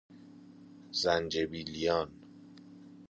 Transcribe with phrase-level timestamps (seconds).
[0.91, 2.09] زنجبیلیان